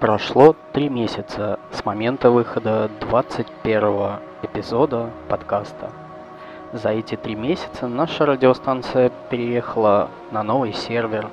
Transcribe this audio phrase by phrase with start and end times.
[0.00, 5.90] Прошло три месяца с момента выхода 21 эпизода подкаста.
[6.72, 11.26] За эти три месяца наша радиостанция переехала на новый сервер.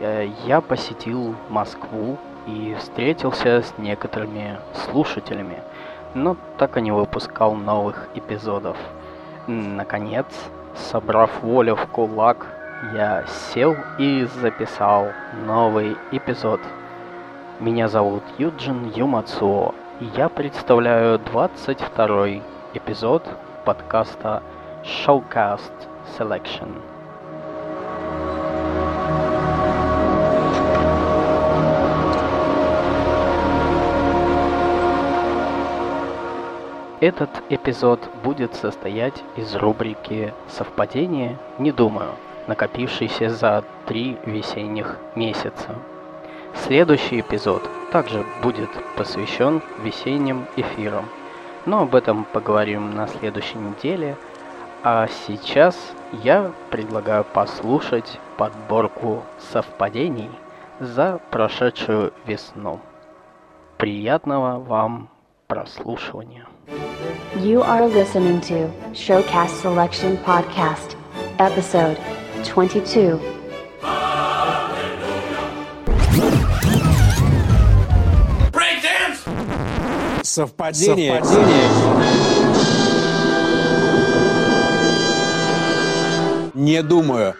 [0.00, 2.16] Э, я посетил Москву
[2.46, 5.58] и встретился с некоторыми слушателями,
[6.14, 8.78] но так и не выпускал новых эпизодов.
[9.46, 10.24] Наконец,
[10.74, 12.46] собрав волю в кулак,
[12.94, 15.08] я сел и записал
[15.44, 16.62] новый эпизод–
[17.60, 22.40] меня зовут Юджин Юмацуо, и я представляю 22
[22.74, 23.24] эпизод
[23.64, 24.44] подкаста
[24.84, 25.72] Showcast
[26.16, 26.80] Selection.
[37.00, 41.38] Этот эпизод будет состоять из рубрики «Совпадение?
[41.58, 42.12] Не думаю»,
[42.46, 45.76] накопившейся за три весенних месяца.
[46.64, 51.06] Следующий эпизод также будет посвящен весенним эфирам,
[51.66, 54.16] но об этом поговорим на следующей неделе.
[54.82, 55.76] А сейчас
[56.22, 60.30] я предлагаю послушать подборку совпадений
[60.80, 62.80] за прошедшую весну.
[63.76, 65.08] Приятного вам
[65.46, 66.46] прослушивания.
[67.36, 70.96] You are listening to Showcast Selection Podcast,
[71.38, 71.98] episode
[72.44, 73.37] 22.
[80.38, 81.20] Совпадение.
[81.20, 81.68] Совпадение.
[86.54, 87.34] Не думаю.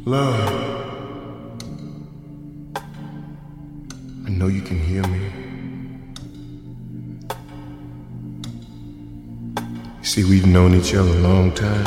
[0.06, 0.50] Love.
[4.26, 5.30] I know you can hear me.
[10.00, 11.86] You see, we've known each other a long time.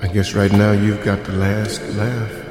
[0.00, 2.49] I guess right now you've got the last laugh.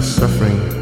[0.00, 0.77] suffering.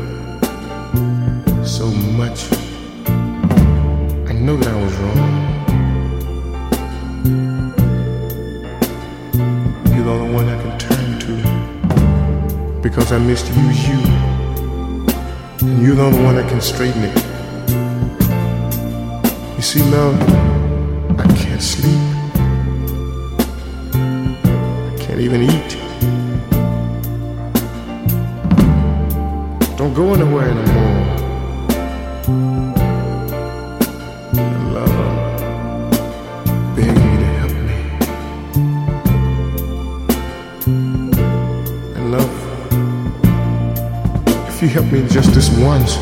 [44.77, 45.97] help me just this once.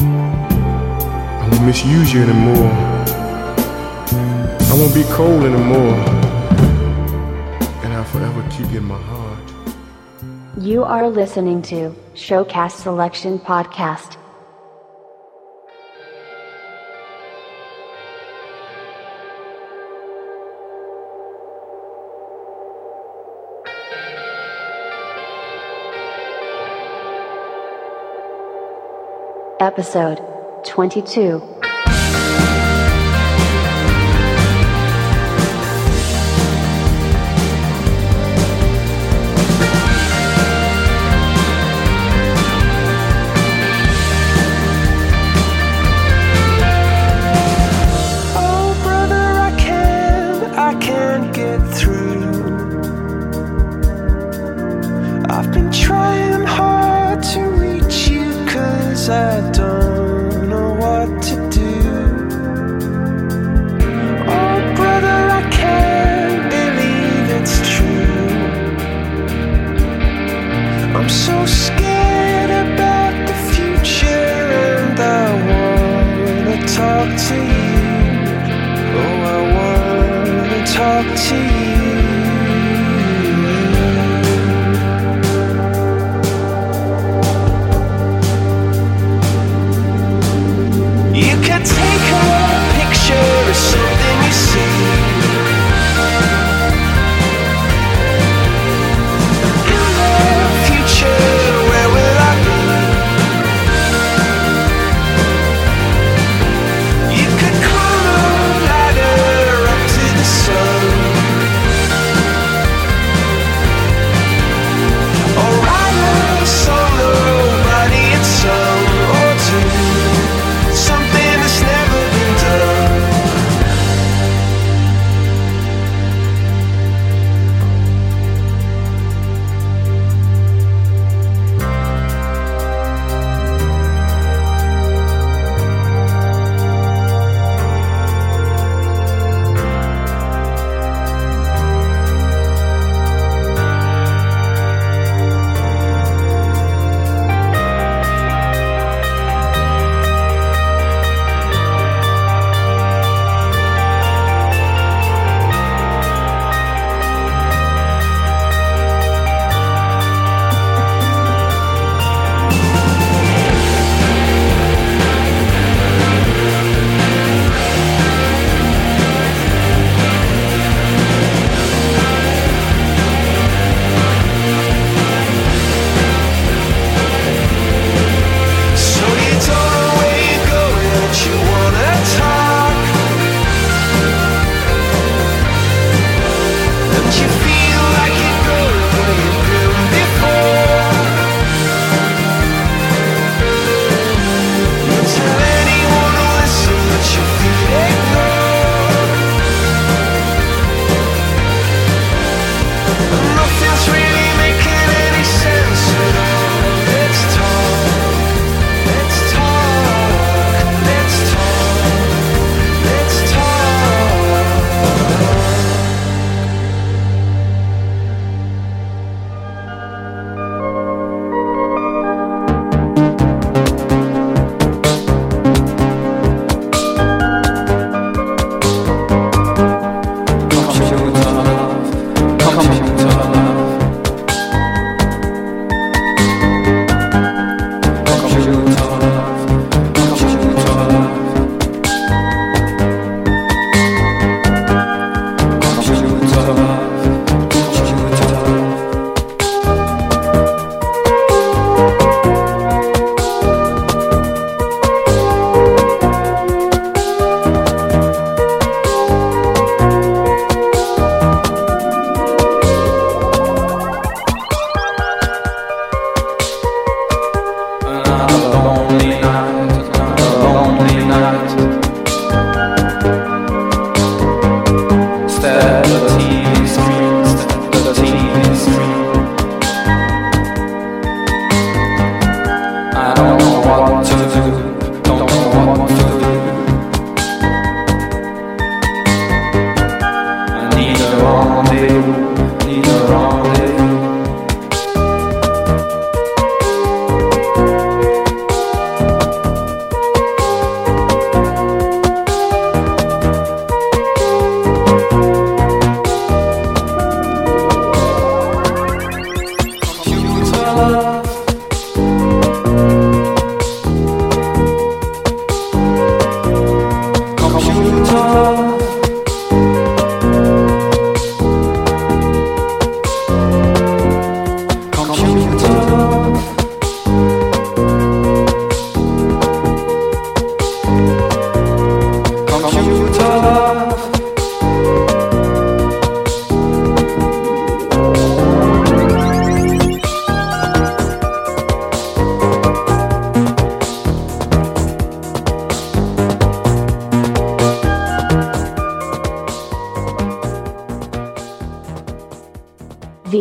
[0.00, 2.72] I won't misuse you anymore.
[4.70, 5.98] I won't be cold anymore.
[7.84, 9.52] And I'll forever keep you in my heart.
[10.56, 14.16] You are listening to Showcast Selection Podcast.
[29.62, 30.18] Episode
[30.64, 31.51] 22.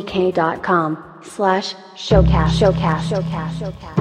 [0.03, 2.50] vk.com slash showcast.
[2.50, 3.10] Showcast.
[3.10, 3.60] Showcast.
[3.60, 4.00] Showcast.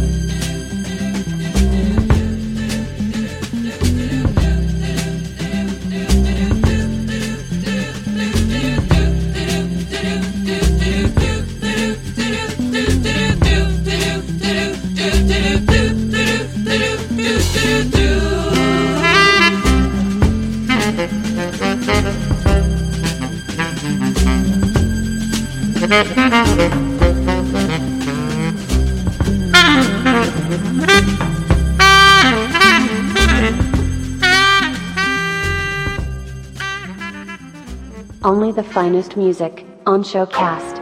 [38.23, 40.80] Only the finest music on Showcast.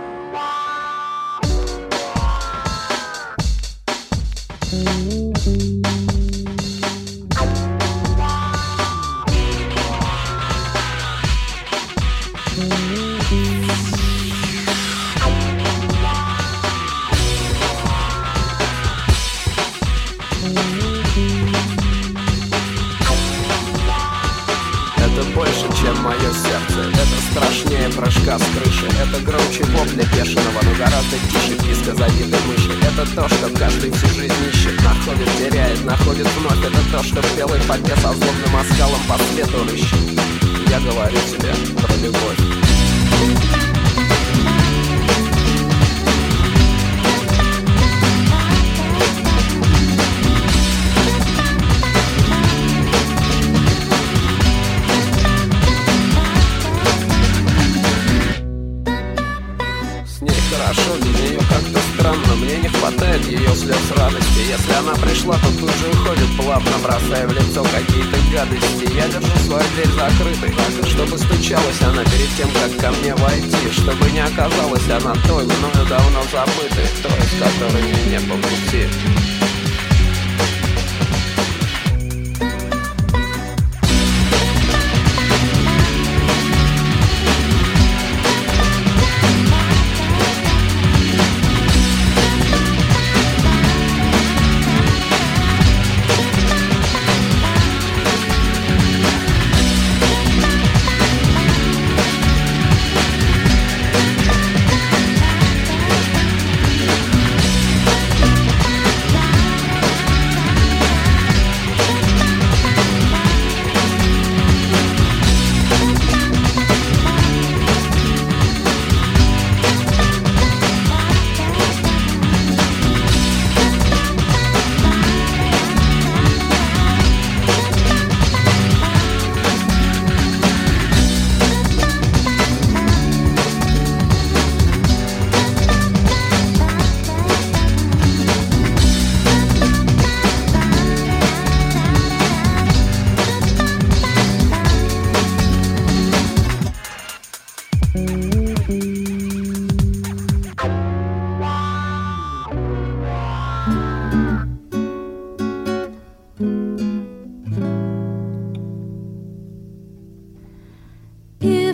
[75.29, 78.89] той, мною давно забытый, той, с которой мне не по пути.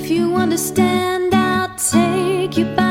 [0.06, 2.85] If you understand, I'll take you back.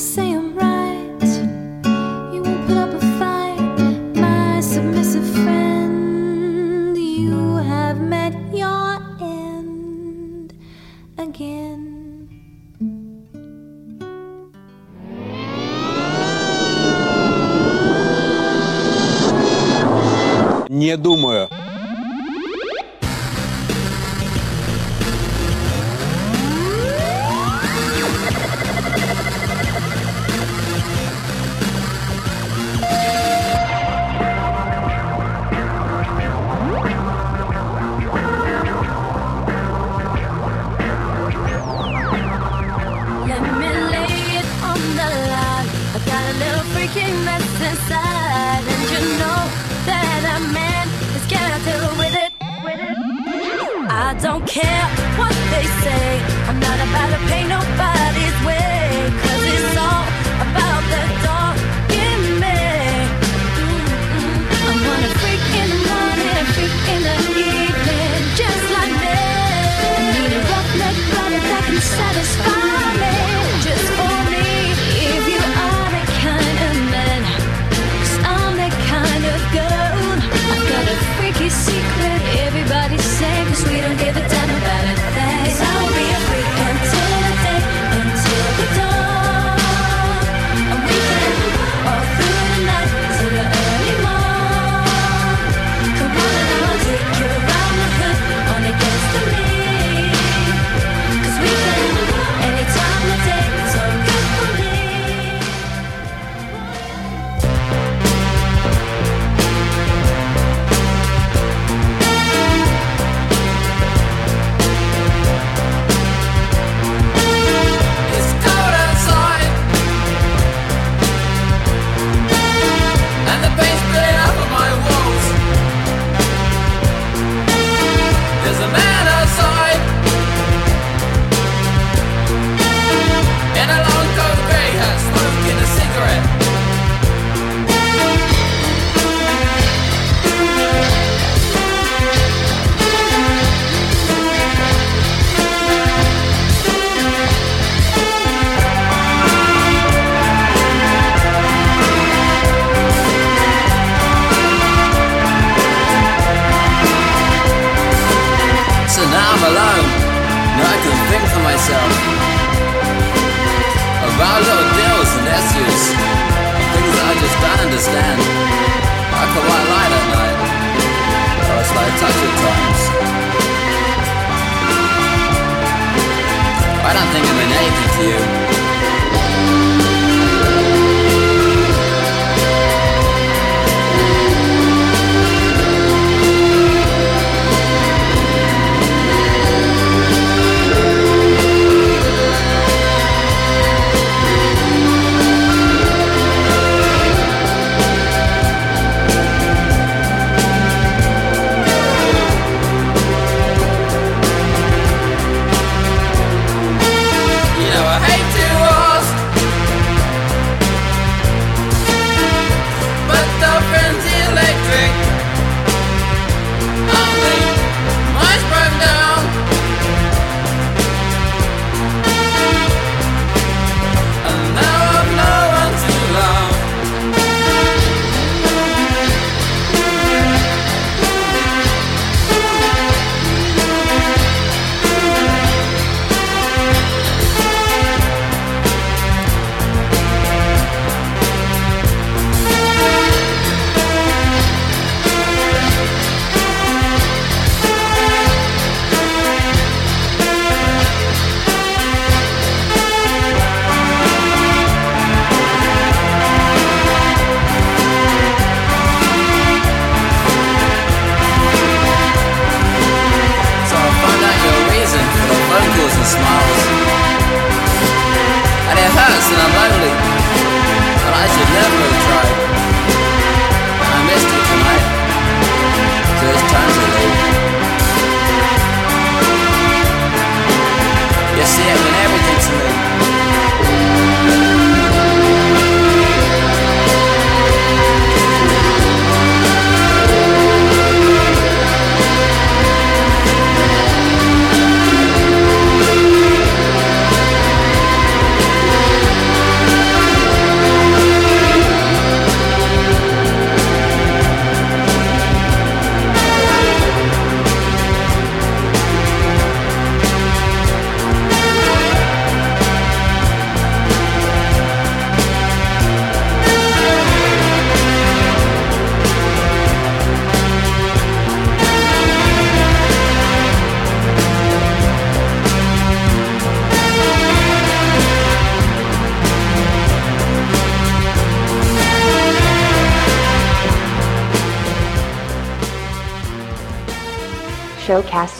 [0.00, 0.49] see him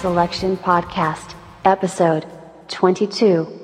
[0.00, 2.24] Selection Podcast, Episode
[2.68, 3.59] 22.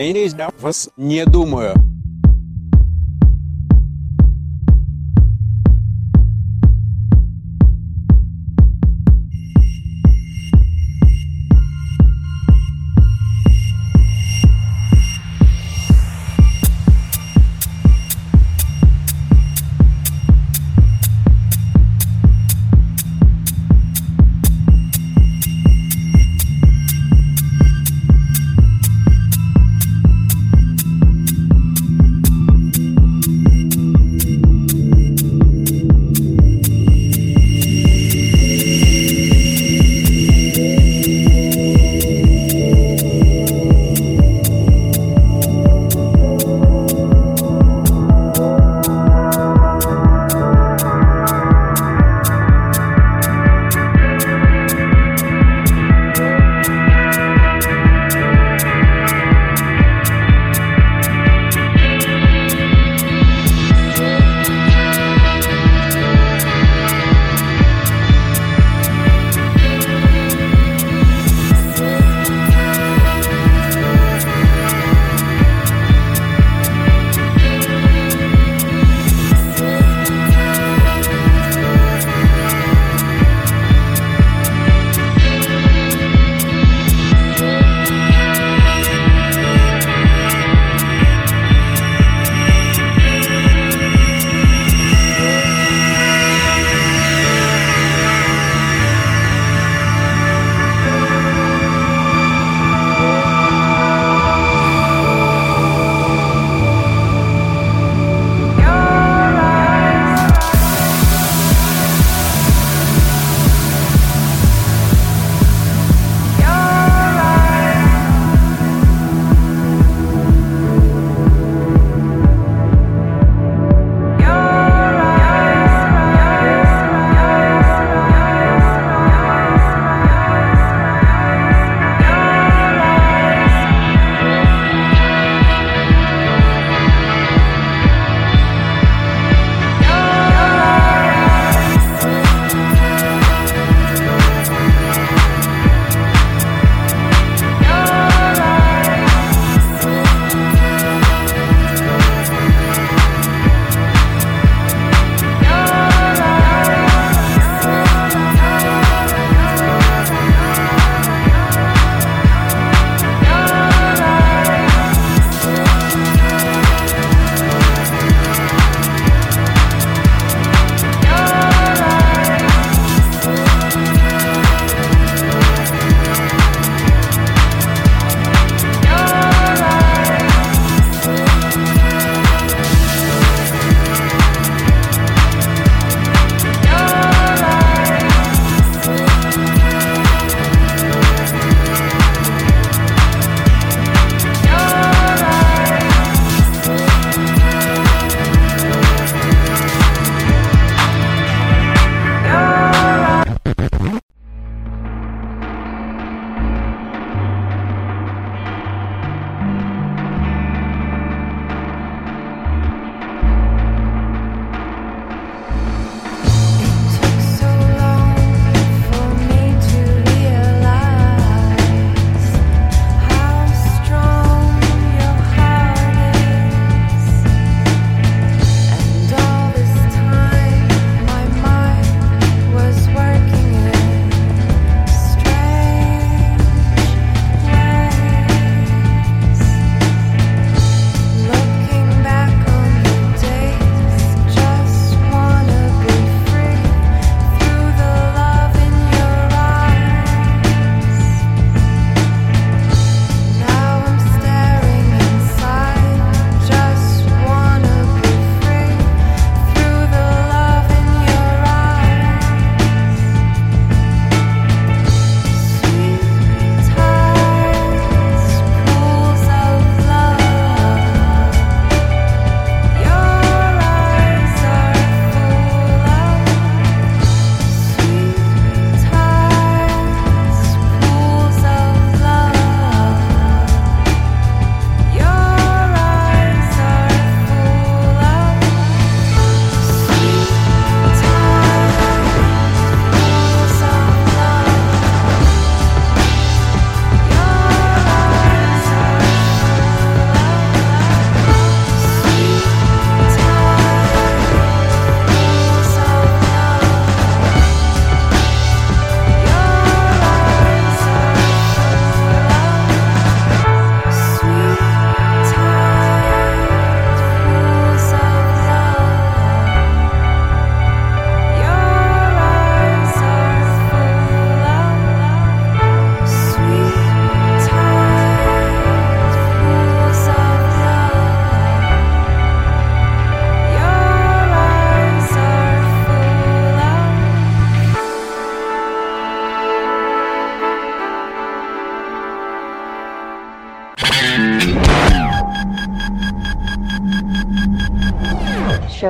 [0.00, 0.06] Я
[0.60, 1.89] вас не думаю.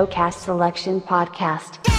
[0.00, 1.89] Showcast Selection Podcast.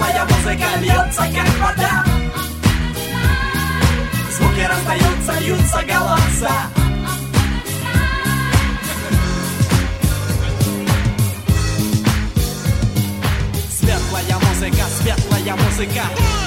[0.00, 2.04] Светлая музыка льется, как вода.
[4.30, 6.50] Звуки раздаются, льются голоса.
[13.78, 16.39] Светлая музыка, светлая музыка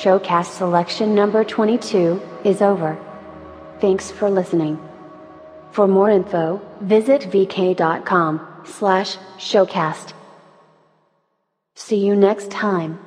[0.00, 2.96] Showcast selection number 22 is over.
[3.82, 4.78] Thanks for listening.
[5.72, 10.14] For more info, visit vk.com slash showcast.
[11.74, 12.98] See you next time.